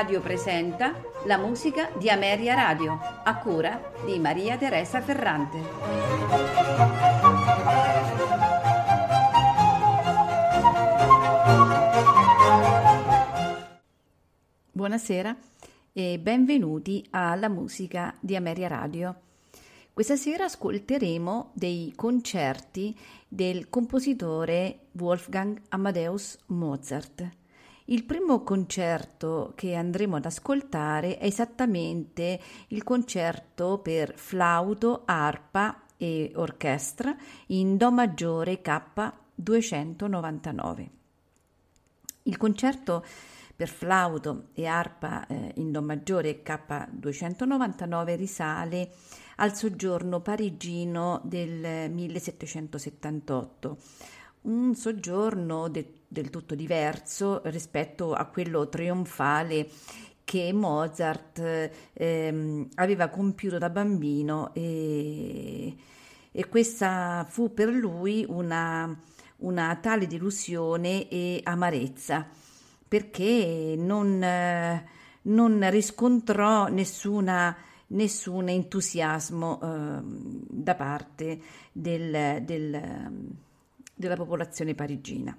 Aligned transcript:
Radio 0.00 0.22
presenta 0.22 0.98
la 1.26 1.36
musica 1.36 1.90
di 1.98 2.08
Ameria 2.08 2.54
Radio, 2.54 2.98
a 3.22 3.36
cura 3.36 3.92
di 4.06 4.18
Maria 4.18 4.56
Teresa 4.56 5.02
Ferrante. 5.02 5.58
Buonasera 14.72 15.36
e 15.92 16.18
benvenuti 16.18 17.06
alla 17.10 17.50
musica 17.50 18.16
di 18.20 18.36
Ameria 18.36 18.68
Radio. 18.68 19.20
Questa 19.92 20.16
sera 20.16 20.44
ascolteremo 20.44 21.50
dei 21.52 21.92
concerti 21.94 22.96
del 23.28 23.68
compositore 23.68 24.86
Wolfgang 24.92 25.60
Amadeus 25.68 26.38
Mozart. 26.46 27.39
Il 27.90 28.04
primo 28.04 28.44
concerto 28.44 29.52
che 29.56 29.74
andremo 29.74 30.14
ad 30.14 30.24
ascoltare 30.24 31.18
è 31.18 31.24
esattamente 31.26 32.40
il 32.68 32.84
concerto 32.84 33.78
per 33.78 34.16
flauto, 34.16 35.02
arpa 35.06 35.86
e 35.96 36.30
orchestra 36.36 37.16
in 37.46 37.76
Do 37.76 37.90
maggiore 37.90 38.60
K 38.62 39.12
299. 39.34 40.90
Il 42.22 42.36
concerto 42.36 43.04
per 43.56 43.68
flauto 43.68 44.50
e 44.52 44.66
arpa 44.66 45.26
eh, 45.26 45.54
in 45.56 45.72
Do 45.72 45.82
maggiore 45.82 46.44
K299 46.44 48.14
risale 48.14 48.92
al 49.36 49.56
soggiorno 49.56 50.20
parigino 50.20 51.20
del 51.24 51.90
1778, 51.90 53.78
un 54.42 54.76
soggiorno 54.76 55.68
de- 55.68 55.99
del 56.12 56.28
tutto 56.28 56.56
diverso 56.56 57.40
rispetto 57.44 58.14
a 58.14 58.24
quello 58.24 58.68
trionfale 58.68 59.68
che 60.24 60.52
Mozart 60.52 61.70
ehm, 61.92 62.68
aveva 62.74 63.08
compiuto 63.08 63.58
da 63.58 63.70
bambino 63.70 64.52
e, 64.52 65.72
e 66.32 66.48
questa 66.48 67.24
fu 67.28 67.54
per 67.54 67.68
lui 67.68 68.24
una, 68.28 68.92
una 69.38 69.78
tale 69.80 70.08
delusione 70.08 71.08
e 71.08 71.40
amarezza 71.44 72.26
perché 72.88 73.76
non, 73.78 74.18
non 74.18 75.70
riscontrò 75.70 76.66
nessuna, 76.66 77.56
nessun 77.88 78.48
entusiasmo 78.48 79.60
eh, 79.62 80.00
da 80.02 80.74
parte 80.74 81.40
del, 81.70 82.42
del, 82.42 83.36
della 83.94 84.16
popolazione 84.16 84.74
parigina. 84.74 85.36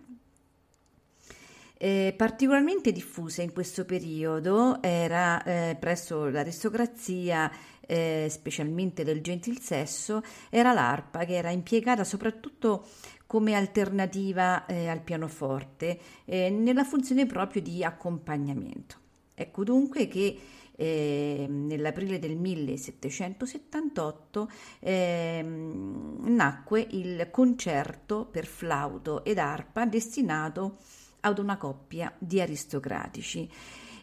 Eh, 1.84 2.14
particolarmente 2.16 2.92
diffusa 2.92 3.42
in 3.42 3.54
questo 3.54 3.86
periodo 3.86 4.84
era 4.84 5.42
eh, 5.42 5.76
presso 5.80 6.30
l'aristocrazia, 6.30 7.52
eh, 7.88 8.28
specialmente 8.30 9.04
del 9.04 9.22
gentil 9.22 9.60
sesso, 9.60 10.22
era 10.52 10.74
l'arpa 10.74 11.26
che 11.26 11.34
era 11.34 11.50
impiegata 11.50 12.04
soprattutto 12.04 12.86
come 13.26 13.56
alternativa 13.56 14.68
eh, 14.68 14.90
al 14.90 15.02
pianoforte, 15.02 16.00
eh, 16.26 16.52
nella 16.52 16.84
funzione 16.84 17.26
proprio 17.26 17.64
di 17.64 17.84
accompagnamento. 17.84 18.98
Ecco 19.34 19.64
dunque 19.64 20.08
che 20.08 20.38
eh, 20.76 21.48
nell'aprile 21.50 22.20
del 22.20 22.38
1778 22.38 24.52
eh, 24.82 25.44
nacque 25.44 26.88
il 26.92 27.28
concerto 27.32 28.26
per 28.26 28.46
flauto 28.46 29.24
ed 29.24 29.40
arpa 29.40 29.88
destinato 29.88 30.78
ad 31.22 31.40
una 31.40 31.58
coppia 31.58 32.14
di 32.18 32.42
aristocratici. 32.42 33.50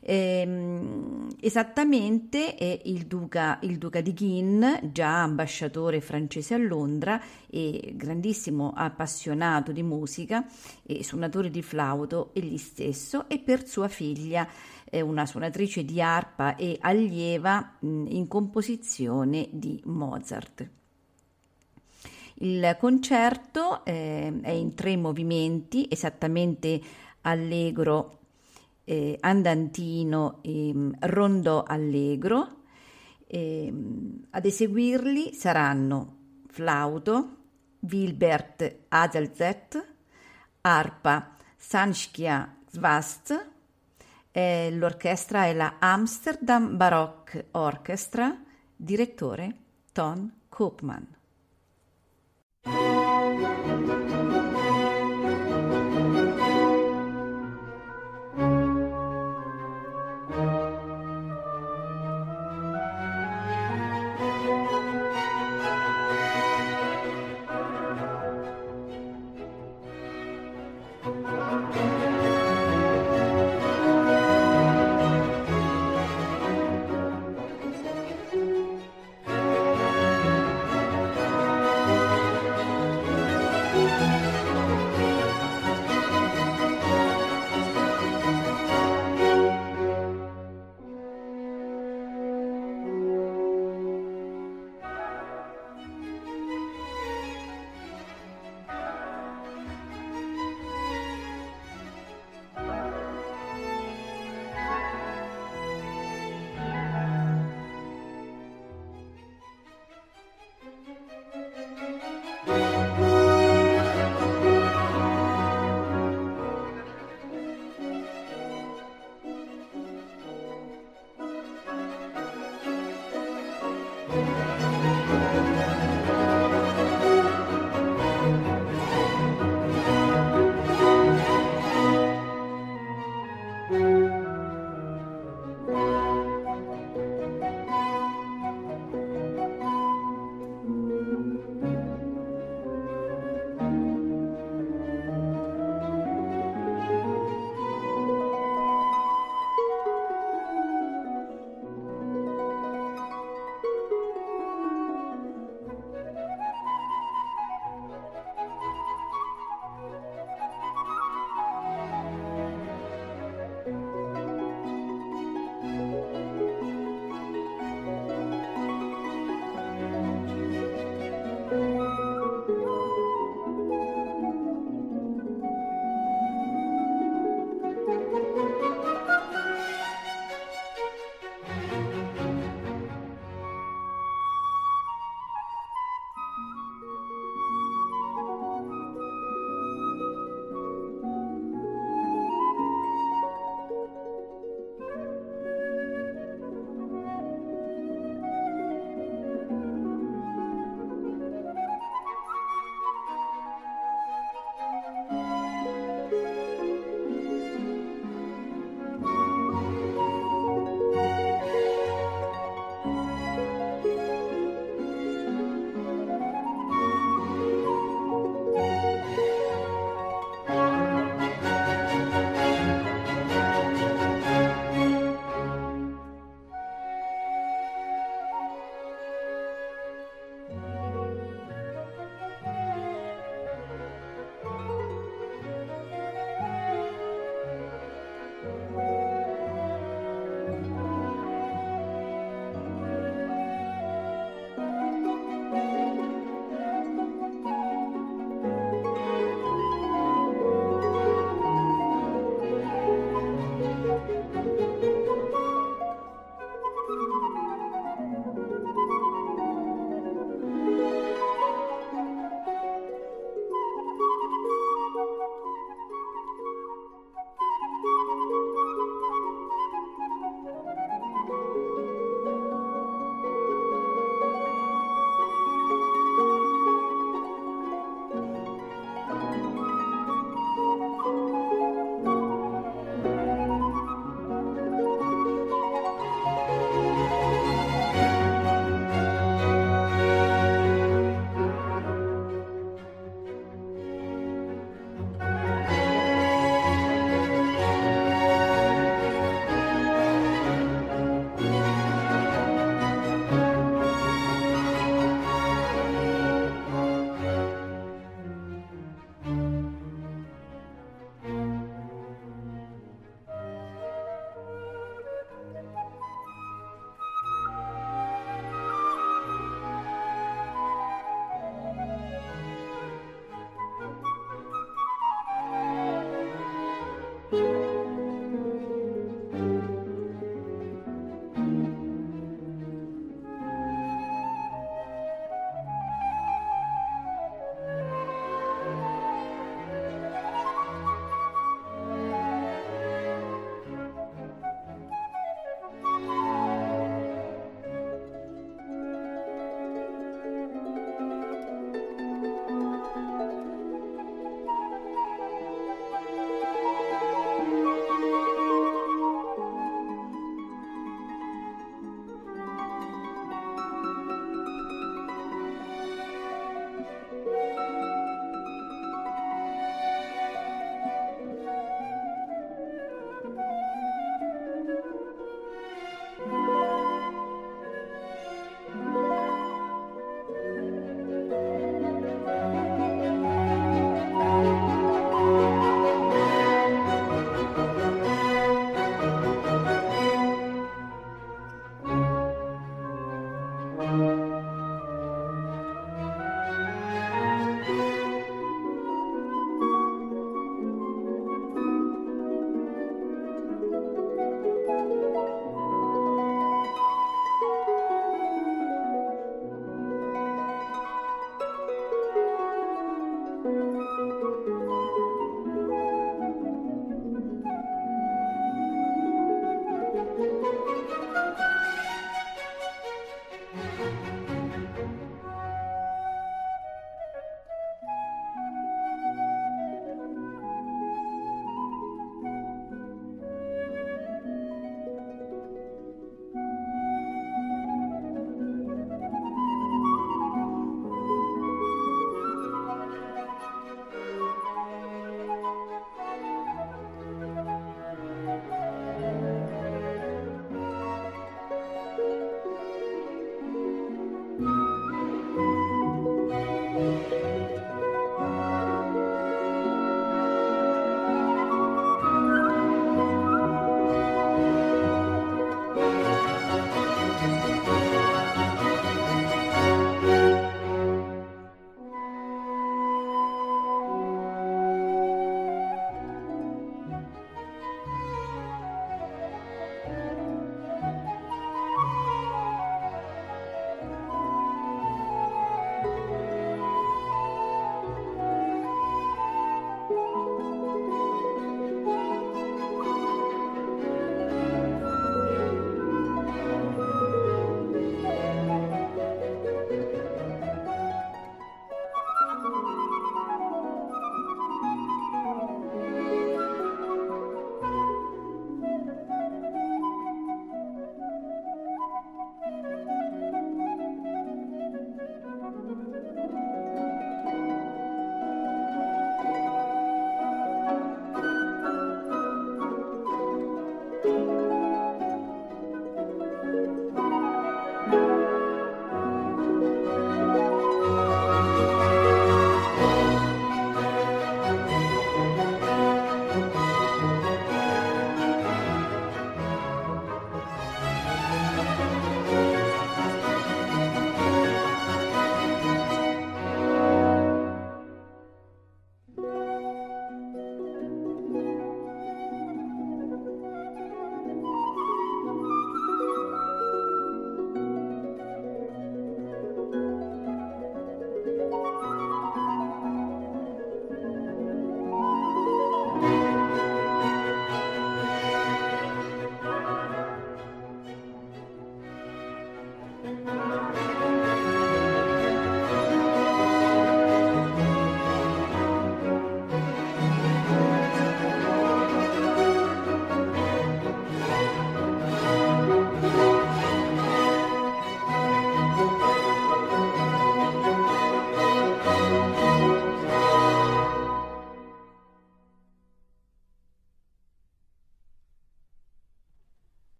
Ehm, 0.00 1.28
esattamente 1.40 2.54
è 2.54 2.80
il 2.84 3.06
duca, 3.06 3.58
il 3.62 3.78
duca 3.78 4.00
di 4.00 4.14
Guin, 4.14 4.90
già 4.92 5.22
ambasciatore 5.22 6.00
francese 6.00 6.54
a 6.54 6.58
Londra 6.58 7.20
e 7.50 7.92
grandissimo 7.96 8.72
appassionato 8.74 9.72
di 9.72 9.82
musica 9.82 10.46
e 10.84 11.02
suonatore 11.02 11.50
di 11.50 11.62
flauto 11.62 12.30
egli 12.32 12.58
stesso, 12.58 13.28
e 13.28 13.40
per 13.40 13.66
sua 13.66 13.88
figlia 13.88 14.48
eh, 14.88 15.00
una 15.00 15.26
suonatrice 15.26 15.84
di 15.84 16.00
arpa 16.00 16.54
e 16.54 16.78
allieva 16.80 17.74
mh, 17.80 18.04
in 18.08 18.28
composizione 18.28 19.48
di 19.50 19.80
Mozart. 19.84 20.70
Il 22.40 22.76
concerto 22.78 23.84
eh, 23.84 24.32
è 24.42 24.50
in 24.50 24.74
tre 24.74 24.96
movimenti, 24.96 25.88
esattamente 25.90 26.80
allegro 27.28 28.18
eh, 28.84 29.16
andantino 29.20 30.38
e 30.42 30.72
mm, 30.74 30.92
rondò 31.00 31.62
allegro. 31.62 32.56
Eh, 33.26 33.72
ad 34.30 34.44
eseguirli 34.44 35.34
saranno 35.34 36.16
flauto, 36.48 37.36
Wilbert 37.80 38.76
Adelzet, 38.88 39.86
arpa 40.62 41.36
Sanschia 41.56 42.56
Svast, 42.70 43.50
eh, 44.30 44.70
l'orchestra 44.72 45.44
è 45.44 45.52
la 45.52 45.76
Amsterdam 45.78 46.76
Baroque 46.76 47.48
Orchestra, 47.52 48.36
direttore 48.74 49.54
Ton 49.92 50.32
Koopman. 50.48 51.16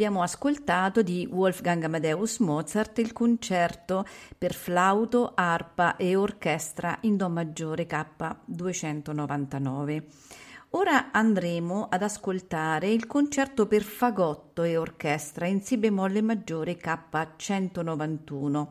Abbiamo 0.00 0.22
ascoltato 0.22 1.02
di 1.02 1.28
Wolfgang 1.30 1.84
Amadeus 1.84 2.38
Mozart 2.38 2.96
il 3.00 3.12
concerto 3.12 4.06
per 4.38 4.54
flauto, 4.54 5.32
arpa 5.34 5.96
e 5.96 6.16
orchestra 6.16 6.96
in 7.02 7.18
Do 7.18 7.28
maggiore 7.28 7.86
K299. 7.86 10.02
Ora 10.70 11.10
andremo 11.10 11.88
ad 11.90 12.02
ascoltare 12.02 12.88
il 12.88 13.06
concerto 13.06 13.66
per 13.66 13.82
fagotto 13.82 14.62
e 14.62 14.78
orchestra 14.78 15.46
in 15.46 15.60
Si 15.60 15.76
bemolle 15.76 16.22
maggiore 16.22 16.78
K191. 16.78 18.68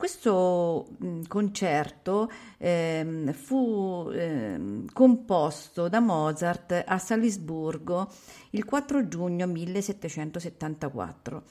Questo 0.00 0.96
mm, 1.04 1.24
concerto 1.28 2.30
eh, 2.56 3.34
fu 3.34 4.08
eh, 4.10 4.84
composto 4.94 5.90
da 5.90 6.00
Mozart 6.00 6.84
a 6.86 6.96
Salisburgo 6.96 8.10
il 8.52 8.64
4 8.64 9.08
giugno 9.08 9.46
1774. 9.46 11.42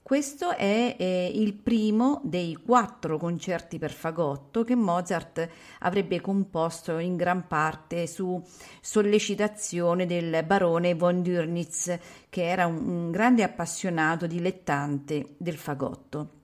Questo 0.00 0.54
è 0.54 0.94
eh, 0.96 1.32
il 1.34 1.54
primo 1.54 2.20
dei 2.22 2.54
quattro 2.54 3.18
concerti 3.18 3.80
per 3.80 3.90
fagotto 3.90 4.62
che 4.62 4.76
Mozart 4.76 5.48
avrebbe 5.80 6.20
composto 6.20 6.98
in 6.98 7.16
gran 7.16 7.48
parte 7.48 8.06
su 8.06 8.40
sollecitazione 8.80 10.06
del 10.06 10.44
barone 10.46 10.94
von 10.94 11.20
Dürnitz, 11.20 11.98
che 12.30 12.48
era 12.48 12.64
un, 12.66 12.76
un 12.76 13.10
grande 13.10 13.42
appassionato 13.42 14.28
dilettante 14.28 15.34
del 15.36 15.56
fagotto. 15.56 16.37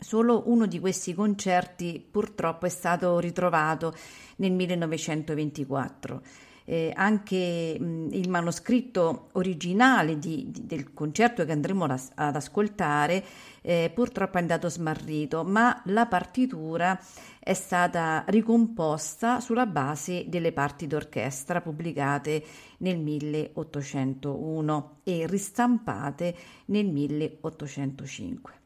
Solo 0.00 0.44
uno 0.46 0.66
di 0.66 0.80
questi 0.80 1.14
concerti 1.14 2.04
purtroppo 2.10 2.64
è 2.64 2.70
stato 2.70 3.18
ritrovato 3.18 3.94
nel 4.36 4.52
1924. 4.52 6.22
Eh, 6.64 6.92
anche 6.94 7.76
mh, 7.78 8.08
il 8.12 8.30
manoscritto 8.30 9.28
originale 9.32 10.18
di, 10.18 10.50
di, 10.50 10.66
del 10.66 10.94
concerto 10.94 11.44
che 11.44 11.52
andremo 11.52 11.84
ad, 11.84 12.00
ad 12.14 12.36
ascoltare 12.36 13.24
eh, 13.60 13.90
purtroppo 13.92 14.38
è 14.38 14.40
andato 14.40 14.68
smarrito, 14.68 15.44
ma 15.44 15.82
la 15.86 16.06
partitura 16.06 16.98
è 17.38 17.52
stata 17.52 18.24
ricomposta 18.28 19.40
sulla 19.40 19.66
base 19.66 20.24
delle 20.28 20.52
parti 20.52 20.86
d'orchestra 20.86 21.60
pubblicate 21.60 22.42
nel 22.78 22.98
1801 22.98 25.00
e 25.02 25.26
ristampate 25.26 26.34
nel 26.66 26.86
1805. 26.86 28.59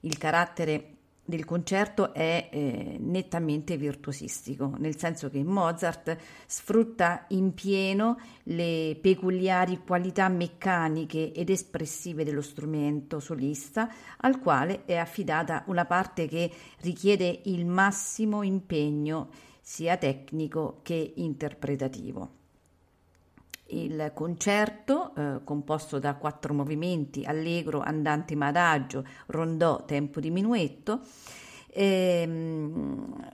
Il 0.00 0.16
carattere 0.18 0.96
del 1.30 1.44
concerto 1.44 2.12
è 2.12 2.48
eh, 2.50 2.96
nettamente 2.98 3.76
virtuosistico, 3.76 4.74
nel 4.78 4.98
senso 4.98 5.30
che 5.30 5.42
Mozart 5.44 6.16
sfrutta 6.46 7.26
in 7.28 7.54
pieno 7.54 8.18
le 8.44 8.98
peculiari 9.00 9.78
qualità 9.84 10.28
meccaniche 10.28 11.32
ed 11.32 11.48
espressive 11.48 12.24
dello 12.24 12.42
strumento 12.42 13.20
solista, 13.20 13.88
al 14.18 14.40
quale 14.40 14.84
è 14.84 14.96
affidata 14.96 15.62
una 15.68 15.86
parte 15.86 16.26
che 16.26 16.50
richiede 16.80 17.42
il 17.44 17.64
massimo 17.64 18.42
impegno 18.42 19.28
sia 19.60 19.96
tecnico 19.96 20.80
che 20.82 21.12
interpretativo. 21.16 22.39
Il 23.72 24.10
concerto, 24.14 25.14
eh, 25.14 25.44
composto 25.44 25.98
da 25.98 26.14
quattro 26.14 26.52
movimenti, 26.54 27.24
allegro, 27.24 27.80
andante 27.80 28.34
ma 28.34 28.48
adagio, 28.48 29.04
rondò, 29.26 29.84
tempo 29.84 30.20
di 30.20 30.30
minuetto, 30.30 31.00
ehm, 31.68 33.30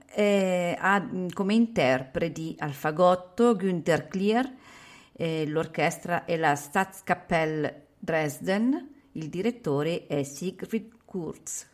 ha 0.79 1.09
come 1.33 1.53
interpreti 1.53 2.55
al 2.59 2.73
fagotto 2.73 3.55
Günther 3.55 4.07
Klier, 4.07 4.51
eh, 5.13 5.47
l'orchestra 5.47 6.25
è 6.25 6.37
la 6.37 6.55
Staatskapelle 6.55 7.87
Dresden, 7.97 8.95
il 9.13 9.29
direttore 9.29 10.05
è 10.05 10.21
Siegfried 10.21 10.91
Kurz. 11.05 11.69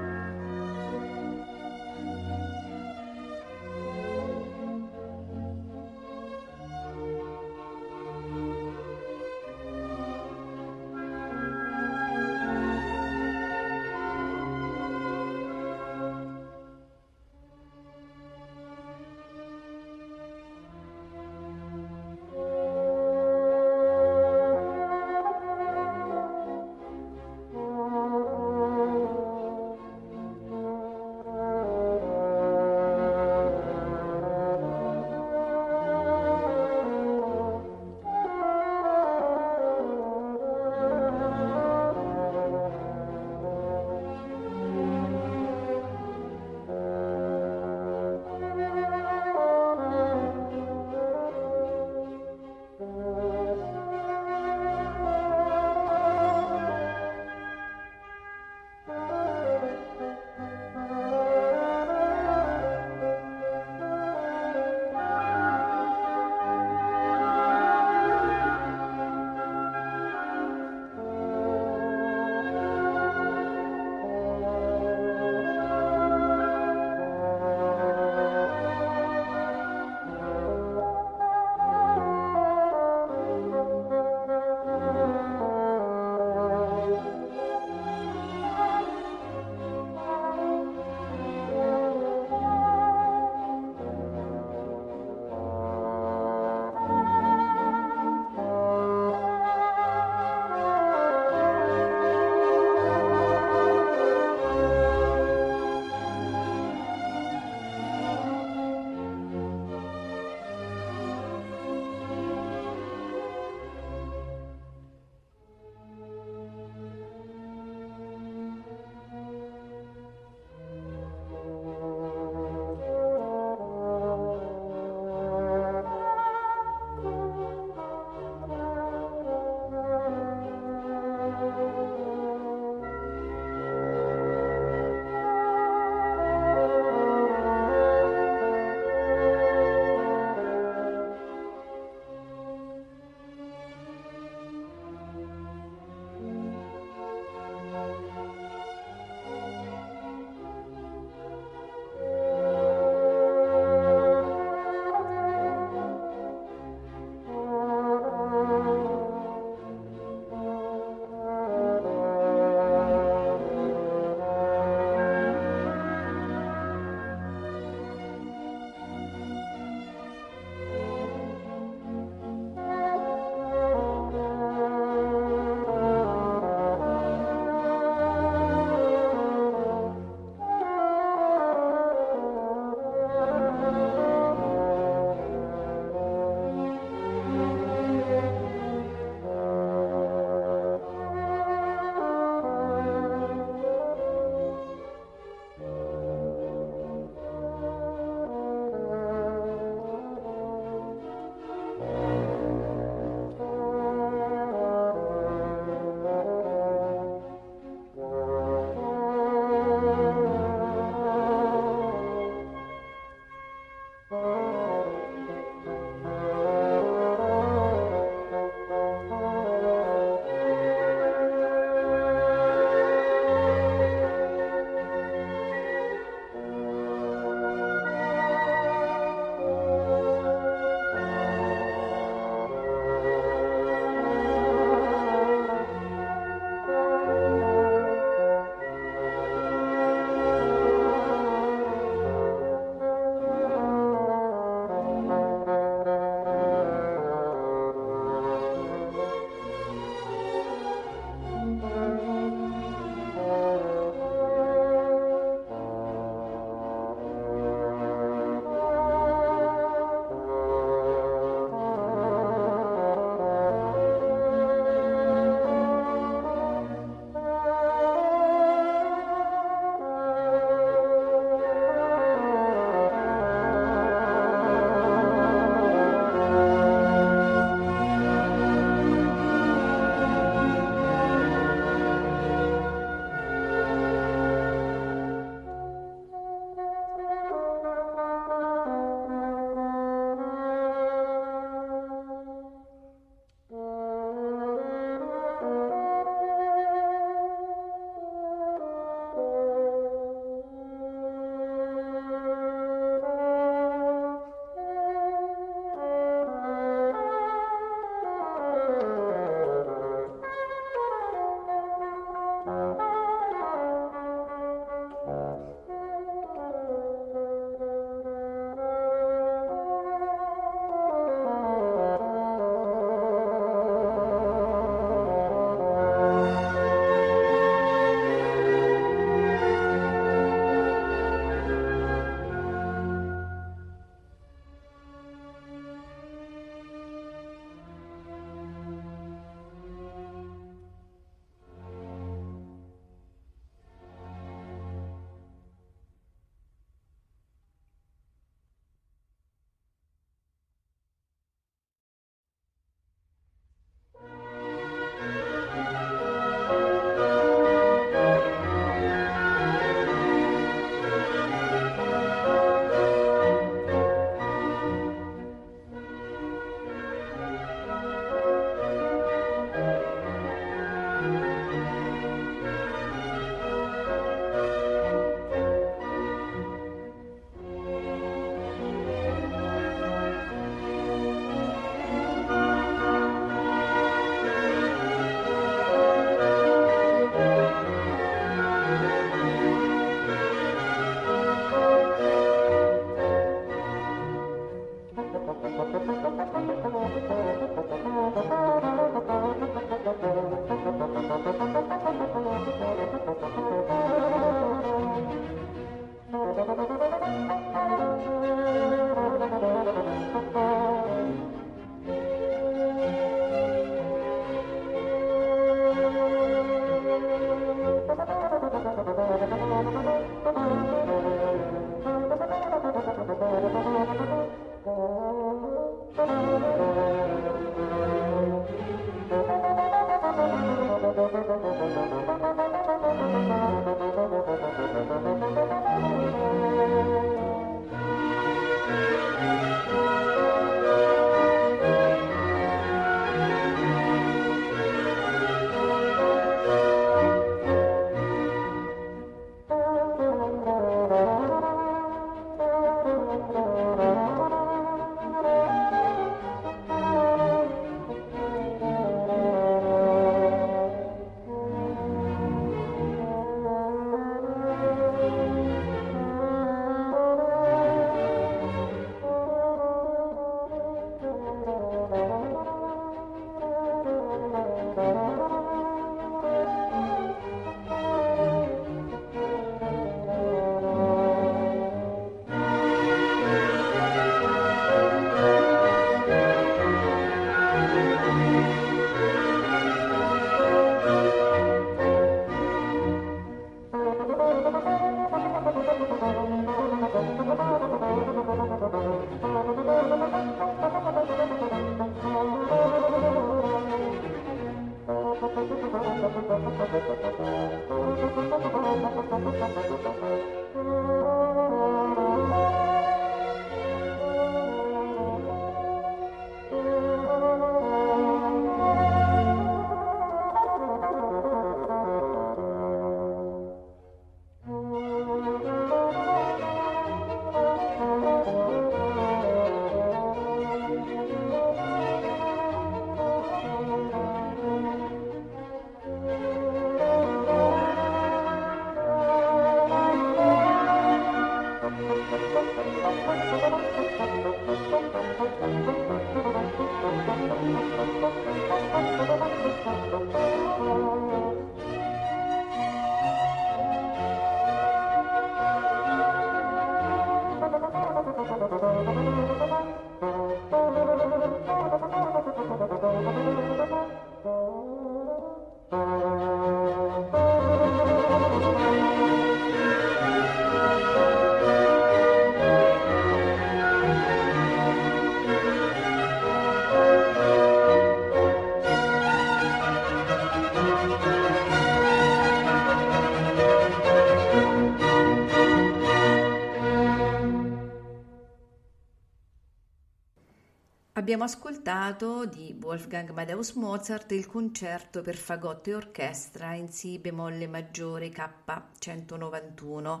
Abbiamo 591.12 591.30
ascoltato 591.30 592.24
di 592.24 592.56
Wolfgang 592.58 593.10
Amadeus 593.10 593.52
Mozart 593.52 594.12
il 594.12 594.26
concerto 594.26 595.02
per 595.02 595.14
fagotto 595.14 595.68
e 595.68 595.74
orchestra 595.74 596.54
in 596.54 596.70
Si 596.70 596.98
bemolle 596.98 597.46
maggiore 597.46 598.08
K191. 598.08 600.00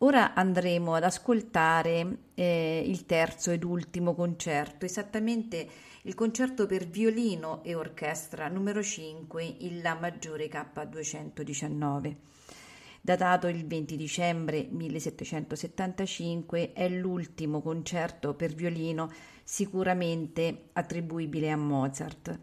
Ora 0.00 0.34
andremo 0.34 0.94
ad 0.94 1.04
ascoltare 1.04 2.18
eh, 2.34 2.84
il 2.84 3.06
terzo 3.06 3.50
ed 3.50 3.64
ultimo 3.64 4.14
concerto, 4.14 4.84
esattamente 4.84 5.66
il 6.02 6.14
concerto 6.14 6.66
per 6.66 6.86
violino 6.86 7.62
e 7.64 7.74
orchestra 7.74 8.46
numero 8.48 8.82
5 8.82 9.42
in 9.60 9.80
La 9.80 9.94
maggiore 9.98 10.50
K219. 10.50 12.16
Datato 13.04 13.48
il 13.48 13.66
20 13.66 13.96
dicembre 13.96 14.68
1775, 14.70 16.72
è 16.72 16.88
l'ultimo 16.88 17.60
concerto 17.60 18.34
per 18.34 18.54
violino 18.54 19.10
sicuramente 19.42 20.68
attribuibile 20.74 21.50
a 21.50 21.56
Mozart. 21.56 22.38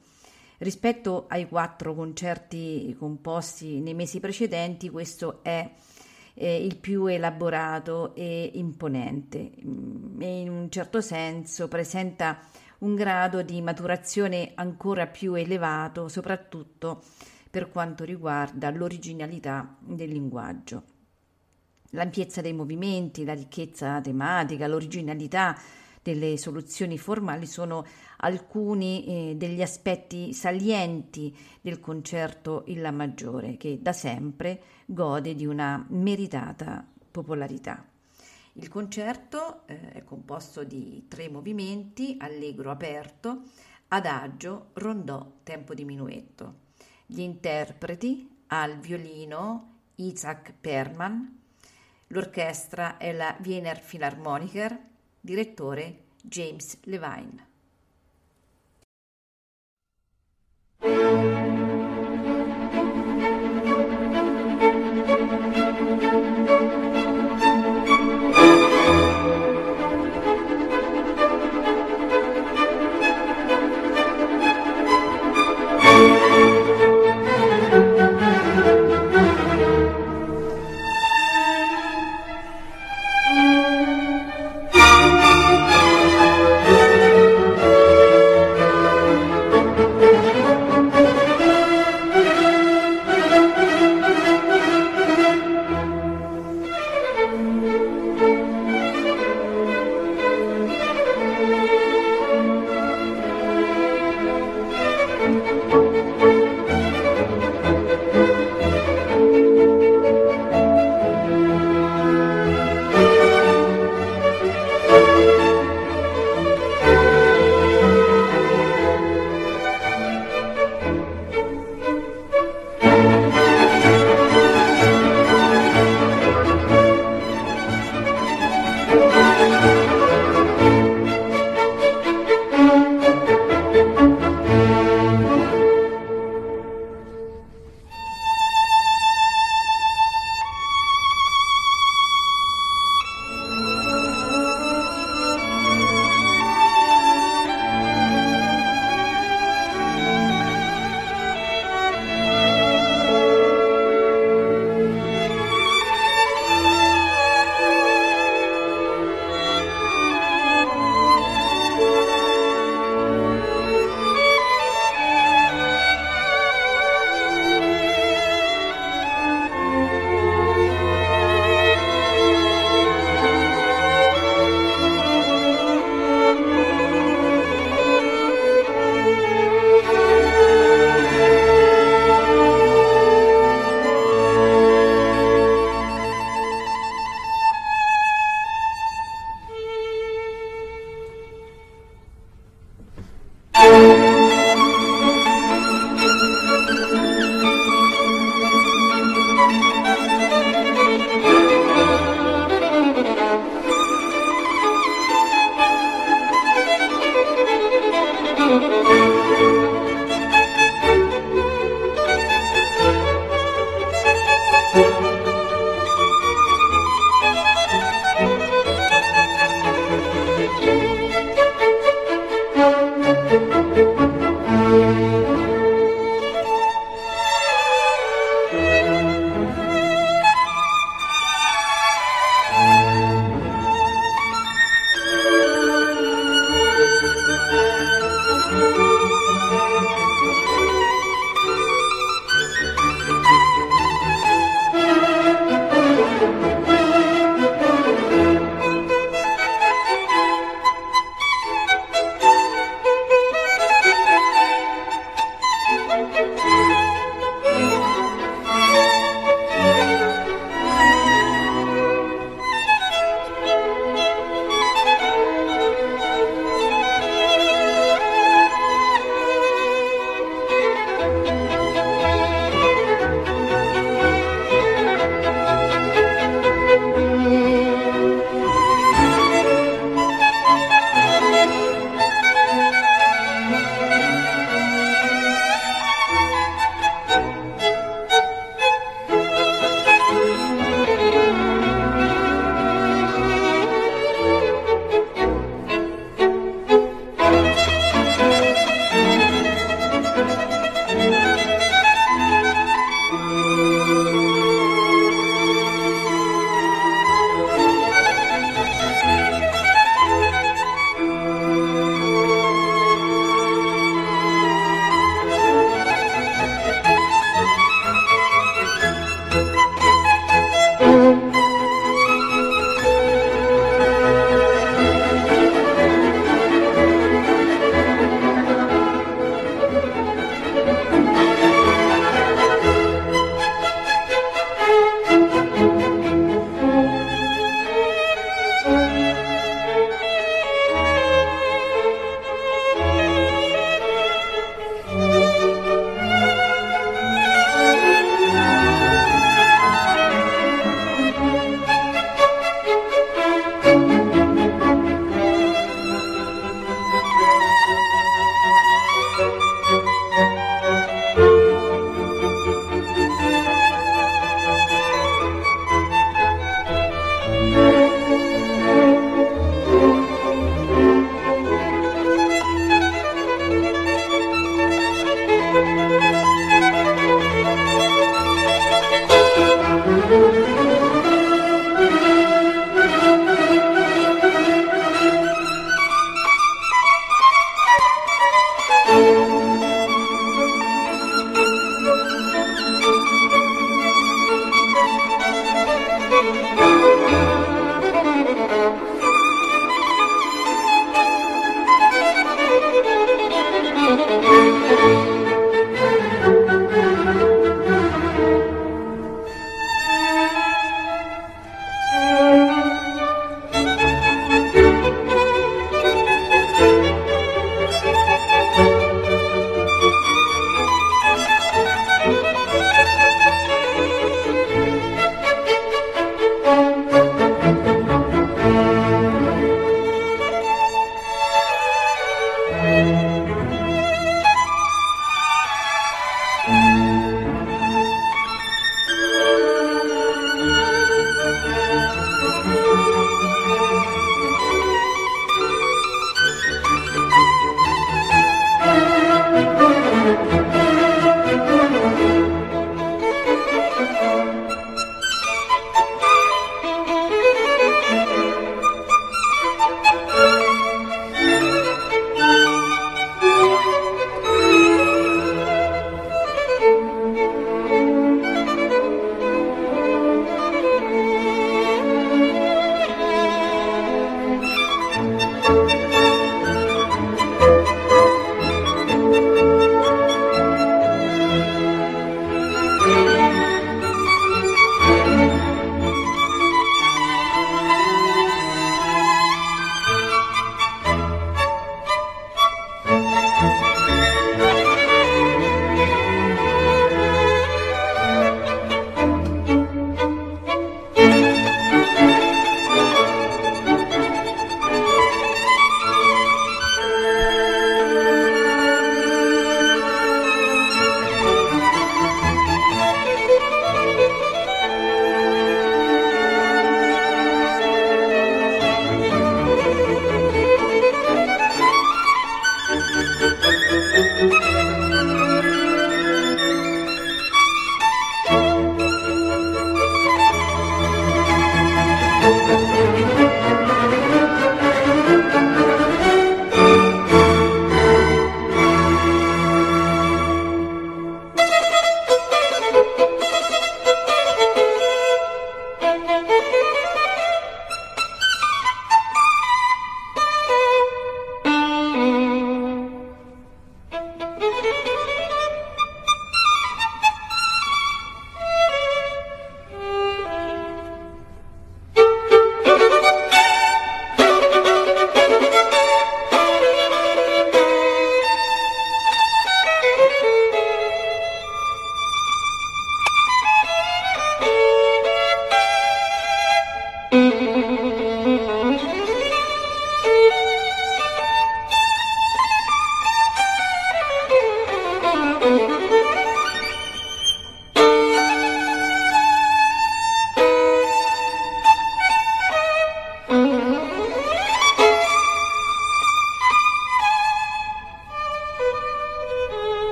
Rispetto 0.57 1.27
ai 1.29 1.47
quattro 1.47 1.95
concerti 1.95 2.93
composti 2.99 3.79
nei 3.79 3.93
mesi 3.93 4.19
precedenti, 4.19 4.89
questo 4.89 5.39
è 5.43 5.71
eh, 6.33 6.65
il 6.65 6.75
più 6.75 7.05
elaborato 7.05 8.13
e 8.13 8.51
imponente 8.55 9.51
mm, 9.65 10.21
e 10.21 10.41
in 10.41 10.49
un 10.49 10.69
certo 10.69 10.99
senso 10.99 11.69
presenta 11.69 12.37
un 12.79 12.95
grado 12.95 13.43
di 13.43 13.61
maturazione 13.61 14.51
ancora 14.55 15.07
più 15.07 15.35
elevato, 15.35 16.09
soprattutto 16.09 17.01
per 17.49 17.69
quanto 17.69 18.03
riguarda 18.03 18.69
l'originalità 18.69 19.75
del 19.79 20.09
linguaggio. 20.09 20.83
L'ampiezza 21.91 22.41
dei 22.41 22.53
movimenti, 22.53 23.25
la 23.25 23.33
ricchezza 23.33 23.99
tematica, 23.99 24.67
l'originalità 24.67 25.57
delle 26.01 26.37
soluzioni 26.37 26.97
formali 26.97 27.45
sono 27.45 27.85
alcuni 28.17 29.05
eh, 29.05 29.35
degli 29.35 29.61
aspetti 29.61 30.33
salienti 30.33 31.35
del 31.61 31.79
concerto 31.79 32.63
in 32.67 32.81
La 32.81 32.91
maggiore 32.91 33.57
che 33.57 33.79
da 33.81 33.93
sempre 33.93 34.61
gode 34.85 35.35
di 35.35 35.45
una 35.45 35.85
meritata 35.89 36.85
popolarità. 37.11 37.85
Il 38.53 38.67
concerto 38.67 39.67
eh, 39.67 39.91
è 39.91 40.03
composto 40.03 40.63
di 40.63 41.05
tre 41.07 41.29
movimenti, 41.29 42.17
allegro 42.19 42.71
aperto, 42.71 43.43
adagio, 43.89 44.69
rondò, 44.73 45.39
tempo 45.43 45.73
di 45.73 45.85
minuetto. 45.85 46.67
Gli 47.11 47.21
interpreti 47.21 48.29
al 48.49 48.77
violino 48.77 49.77
Isaac 49.95 50.53
Perman, 50.61 51.39
l'orchestra 52.09 52.97
è 52.97 53.11
la 53.11 53.35
Wiener 53.43 53.81
Philharmoniker, 53.81 54.79
direttore 55.19 56.03
James 56.21 56.77
Levine. 56.83 57.48